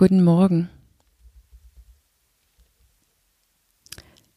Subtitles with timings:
[0.00, 0.70] Guten Morgen.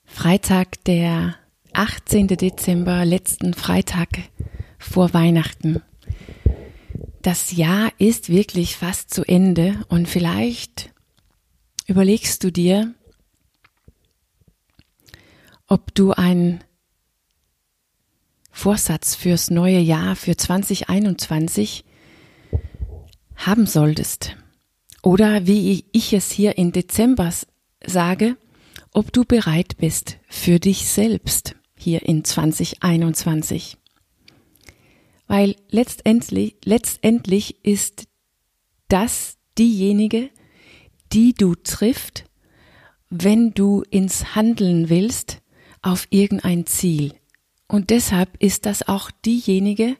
[0.03, 1.35] Freitag, der
[1.71, 2.27] 18.
[2.27, 4.09] Dezember, letzten Freitag
[4.77, 5.81] vor Weihnachten.
[7.21, 10.91] Das Jahr ist wirklich fast zu Ende und vielleicht
[11.87, 12.93] überlegst du dir,
[15.67, 16.61] ob du einen
[18.51, 21.85] Vorsatz fürs neue Jahr, für 2021
[23.37, 24.35] haben solltest.
[25.03, 27.29] Oder wie ich es hier in Dezember
[27.85, 28.37] sage,
[28.93, 33.77] ob du bereit bist für dich selbst hier in 2021.
[35.27, 38.07] Weil letztendlich, letztendlich ist
[38.87, 40.29] das diejenige,
[41.11, 42.23] die du trifft,
[43.09, 45.41] wenn du ins Handeln willst
[45.81, 47.13] auf irgendein Ziel.
[47.67, 49.97] Und deshalb ist das auch diejenige,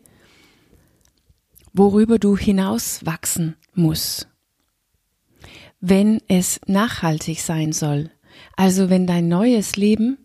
[1.73, 4.29] worüber du hinauswachsen musst
[5.85, 8.09] wenn es nachhaltig sein soll.
[8.55, 10.17] Also wenn dein neues Leben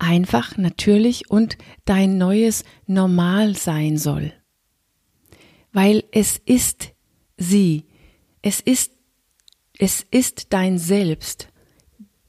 [0.00, 4.32] einfach, natürlich und dein neues Normal sein soll.
[5.72, 6.94] Weil es ist
[7.36, 7.84] sie,
[8.42, 8.90] es ist,
[9.78, 11.46] es ist dein Selbst,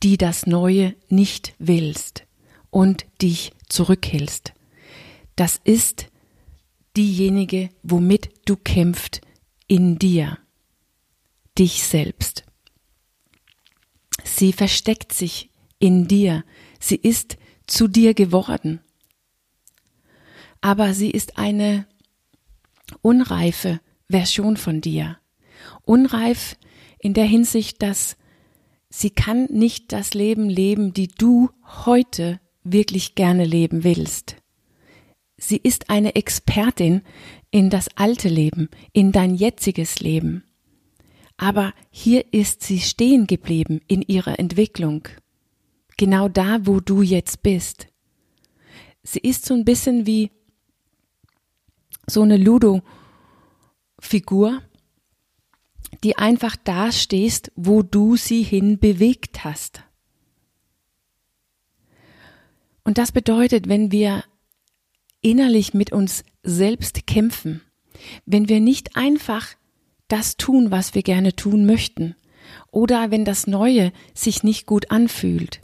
[0.03, 2.27] die das Neue nicht willst
[2.69, 4.53] und dich zurückhältst.
[5.35, 6.11] Das ist
[6.95, 9.21] diejenige, womit du kämpft
[9.67, 10.37] in dir,
[11.57, 12.44] dich selbst.
[14.37, 16.43] Sie versteckt sich in dir.
[16.77, 18.81] Sie ist zu dir geworden.
[20.59, 21.87] Aber sie ist eine
[23.01, 25.17] unreife Version von dir.
[25.83, 26.57] Unreif
[26.99, 28.17] in der Hinsicht, dass
[28.89, 31.49] sie kann nicht das Leben leben, die du
[31.85, 34.35] heute wirklich gerne leben willst.
[35.37, 37.03] Sie ist eine Expertin
[37.51, 40.43] in das alte Leben, in dein jetziges Leben.
[41.37, 45.07] Aber hier ist sie stehen geblieben in ihrer Entwicklung.
[45.97, 47.87] Genau da, wo du jetzt bist.
[49.03, 50.31] Sie ist so ein bisschen wie
[52.07, 52.81] so eine Ludo-Figur,
[56.03, 59.83] die einfach da stehst, wo du sie hin bewegt hast.
[62.83, 64.23] Und das bedeutet, wenn wir
[65.21, 67.61] innerlich mit uns selbst kämpfen,
[68.25, 69.55] wenn wir nicht einfach
[70.07, 72.15] das tun, was wir gerne tun möchten,
[72.71, 75.61] oder wenn das Neue sich nicht gut anfühlt,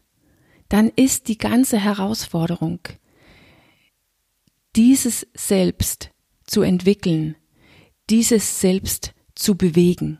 [0.69, 2.79] dann ist die ganze Herausforderung,
[4.75, 6.11] dieses Selbst
[6.45, 7.35] zu entwickeln,
[8.09, 10.19] dieses Selbst zu bewegen.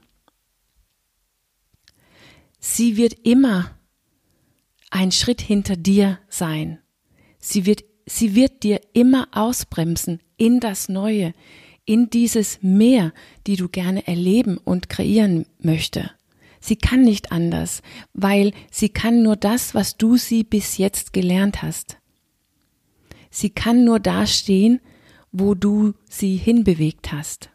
[2.60, 3.78] Sie wird immer
[4.92, 6.80] ein Schritt hinter dir sein.
[7.40, 11.34] Sie wird, sie wird dir immer ausbremsen in das Neue,
[11.92, 13.12] in dieses Meer,
[13.48, 16.10] die du gerne erleben und kreieren möchte.
[16.62, 17.82] Sie kann nicht anders,
[18.14, 21.98] weil sie kann nur das, was du sie bis jetzt gelernt hast.
[23.30, 24.80] Sie kann nur da stehen,
[25.34, 27.50] wo du sie hinbewegt hast.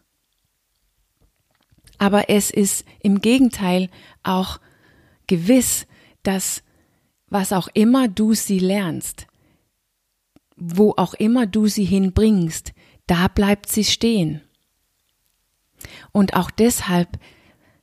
[1.97, 3.89] Aber es ist im Gegenteil
[4.21, 4.59] auch
[5.25, 5.87] gewiss,
[6.21, 6.61] dass
[7.27, 9.25] was auch immer du sie lernst,
[10.57, 12.73] wo auch immer du sie hinbringst,
[13.07, 14.41] da bleibt sie stehen.
[16.11, 17.19] Und auch deshalb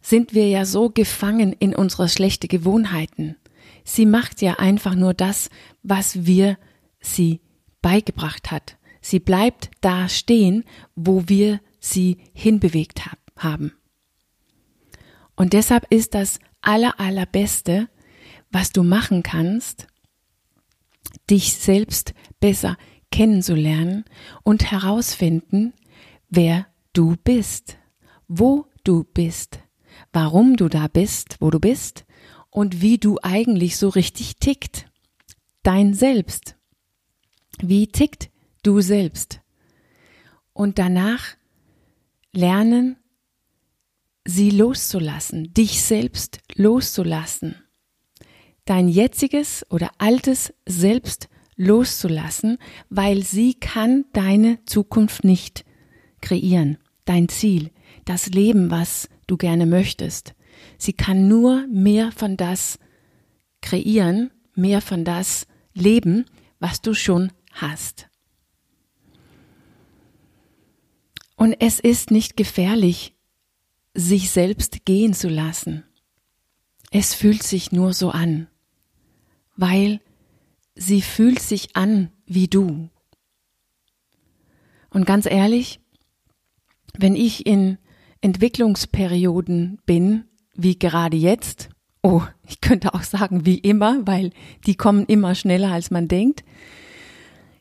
[0.00, 3.36] sind wir ja so gefangen in unsere schlechte Gewohnheiten.
[3.84, 5.50] Sie macht ja einfach nur das,
[5.82, 6.58] was wir
[7.00, 7.40] sie
[7.80, 8.76] beigebracht hat.
[9.00, 10.64] Sie bleibt da stehen,
[10.94, 13.02] wo wir sie hinbewegt
[13.36, 13.72] haben.
[15.36, 17.88] Und deshalb ist das aller, allerbeste,
[18.50, 19.86] was du machen kannst,
[21.28, 22.76] dich selbst besser
[23.14, 24.04] kennenzulernen
[24.42, 25.72] und herausfinden,
[26.30, 27.78] wer du bist,
[28.26, 29.60] wo du bist,
[30.12, 32.06] warum du da bist, wo du bist
[32.50, 34.86] und wie du eigentlich so richtig tickt.
[35.62, 36.56] Dein Selbst.
[37.62, 38.30] Wie tickt
[38.64, 39.40] du selbst?
[40.52, 41.36] Und danach
[42.32, 42.96] lernen,
[44.24, 47.54] sie loszulassen, dich selbst loszulassen.
[48.64, 52.58] Dein jetziges oder altes Selbst loszulassen,
[52.90, 55.64] weil sie kann deine Zukunft nicht
[56.20, 57.70] kreieren, dein Ziel,
[58.04, 60.34] das Leben, was du gerne möchtest.
[60.78, 62.78] Sie kann nur mehr von das
[63.60, 66.26] kreieren, mehr von das leben,
[66.58, 68.08] was du schon hast.
[71.36, 73.14] Und es ist nicht gefährlich,
[73.94, 75.84] sich selbst gehen zu lassen.
[76.90, 78.46] Es fühlt sich nur so an,
[79.56, 80.00] weil
[80.74, 82.88] sie fühlt sich an wie du.
[84.90, 85.80] Und ganz ehrlich,
[86.96, 87.78] wenn ich in
[88.20, 90.24] Entwicklungsperioden bin,
[90.54, 91.68] wie gerade jetzt,
[92.02, 94.30] oh, ich könnte auch sagen wie immer, weil
[94.66, 96.44] die kommen immer schneller als man denkt,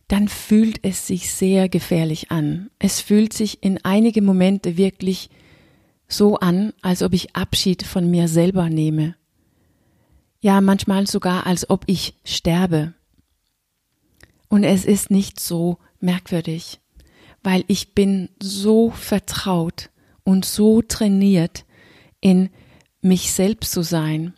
[0.07, 2.69] dann fühlt es sich sehr gefährlich an.
[2.77, 5.30] Es fühlt sich in einige Momente wirklich
[6.07, 9.16] so an, als ob ich Abschied von mir selber nehme.
[10.39, 12.94] Ja, manchmal sogar, als ob ich sterbe.
[14.53, 16.79] Und es ist nicht so merkwürdig,
[17.41, 19.89] weil ich bin so vertraut
[20.23, 21.65] und so trainiert,
[22.21, 22.51] in
[23.01, 24.35] mich selbst zu sein.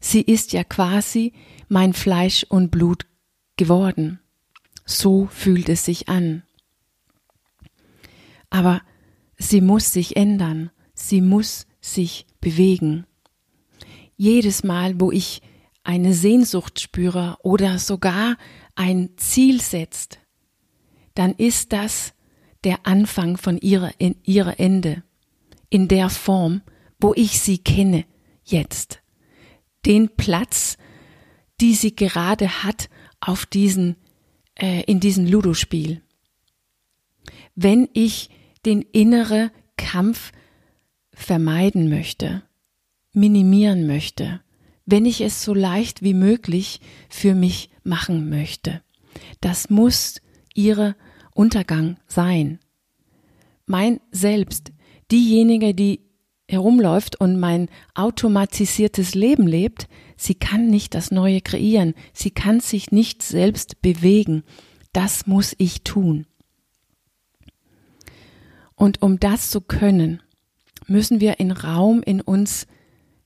[0.00, 1.32] Sie ist ja quasi
[1.66, 3.06] mein Fleisch und Blut
[3.56, 4.20] geworden.
[4.84, 6.42] So fühlt es sich an.
[8.50, 8.82] Aber
[9.38, 13.06] sie muss sich ändern, sie muss sich bewegen.
[14.14, 15.40] Jedes Mal, wo ich
[15.84, 18.36] eine Sehnsucht spüre oder sogar
[18.78, 20.20] ein Ziel setzt,
[21.14, 22.14] dann ist das
[22.62, 25.02] der Anfang von ihrer, in ihrer Ende,
[25.68, 26.62] in der Form,
[27.00, 28.04] wo ich sie kenne,
[28.44, 29.02] jetzt.
[29.84, 30.78] Den Platz,
[31.60, 32.88] die sie gerade hat
[33.20, 33.96] auf diesen,
[34.54, 36.00] äh, in diesem Ludospiel.
[37.56, 38.30] Wenn ich
[38.64, 40.30] den innere Kampf
[41.12, 42.44] vermeiden möchte,
[43.12, 44.40] minimieren möchte,
[44.90, 46.80] wenn ich es so leicht wie möglich
[47.10, 48.80] für mich machen möchte.
[49.42, 50.22] Das muss
[50.54, 50.96] ihre
[51.34, 52.58] Untergang sein.
[53.66, 54.72] Mein Selbst,
[55.10, 56.00] diejenige, die
[56.48, 62.90] herumläuft und mein automatisiertes Leben lebt, sie kann nicht das Neue kreieren, sie kann sich
[62.90, 64.42] nicht selbst bewegen.
[64.94, 66.26] Das muss ich tun.
[68.74, 70.22] Und um das zu können,
[70.86, 72.66] müssen wir einen Raum in uns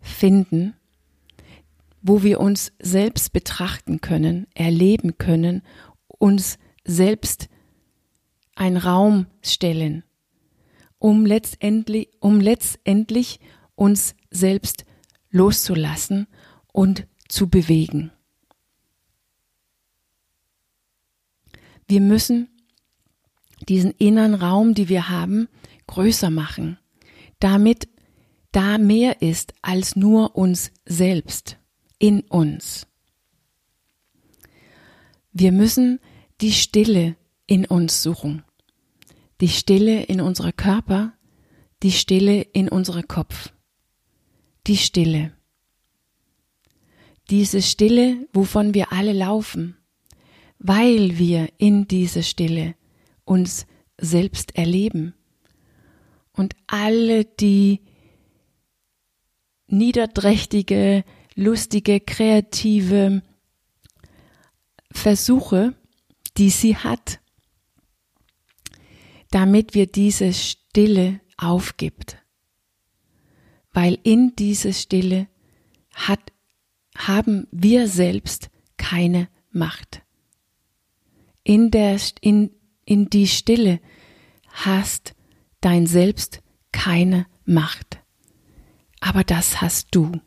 [0.00, 0.74] finden,
[2.02, 5.62] wo wir uns selbst betrachten können, erleben können,
[6.08, 7.48] uns selbst
[8.56, 10.04] einen Raum stellen,
[10.98, 13.38] um letztendlich, um letztendlich
[13.76, 14.84] uns selbst
[15.30, 16.26] loszulassen
[16.72, 18.10] und zu bewegen.
[21.88, 22.48] Wir müssen
[23.68, 25.48] diesen inneren Raum, die wir haben,
[25.86, 26.78] größer machen,
[27.38, 27.88] damit
[28.50, 31.58] da mehr ist als nur uns selbst
[32.02, 32.88] in uns.
[35.32, 36.00] Wir müssen
[36.40, 37.16] die Stille
[37.46, 38.42] in uns suchen.
[39.40, 41.14] Die Stille in unserer Körper,
[41.84, 43.52] die Stille in unserem Kopf.
[44.66, 45.32] Die Stille.
[47.30, 49.76] Diese Stille, wovon wir alle laufen,
[50.58, 52.74] weil wir in diese Stille
[53.24, 53.64] uns
[53.96, 55.14] selbst erleben.
[56.32, 57.80] Und alle die
[59.68, 61.04] niederträchtige
[61.34, 63.22] lustige, kreative
[64.90, 65.74] Versuche,
[66.36, 67.20] die sie hat,
[69.30, 72.18] damit wir diese Stille aufgibt.
[73.72, 75.28] Weil in diese Stille
[75.94, 76.20] hat,
[76.96, 80.02] haben wir selbst keine Macht.
[81.42, 82.50] In, der, in,
[82.84, 83.80] in die Stille
[84.48, 85.14] hast
[85.60, 88.00] dein Selbst keine Macht.
[89.00, 90.20] Aber das hast du.